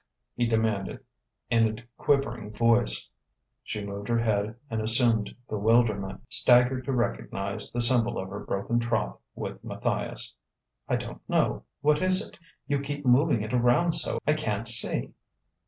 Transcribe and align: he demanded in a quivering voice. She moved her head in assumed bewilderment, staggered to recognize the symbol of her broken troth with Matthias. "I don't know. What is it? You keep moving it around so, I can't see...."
he 0.35 0.47
demanded 0.47 0.99
in 1.51 1.77
a 1.77 1.83
quivering 1.95 2.51
voice. 2.51 3.07
She 3.61 3.85
moved 3.85 4.07
her 4.07 4.17
head 4.17 4.55
in 4.71 4.81
assumed 4.81 5.35
bewilderment, 5.47 6.23
staggered 6.27 6.85
to 6.85 6.91
recognize 6.91 7.71
the 7.71 7.81
symbol 7.81 8.17
of 8.17 8.29
her 8.31 8.39
broken 8.39 8.79
troth 8.79 9.19
with 9.35 9.63
Matthias. 9.63 10.33
"I 10.89 10.95
don't 10.95 11.21
know. 11.29 11.65
What 11.81 12.01
is 12.01 12.27
it? 12.27 12.39
You 12.65 12.79
keep 12.79 13.05
moving 13.05 13.43
it 13.43 13.53
around 13.53 13.91
so, 13.91 14.17
I 14.25 14.33
can't 14.33 14.67
see...." 14.67 15.13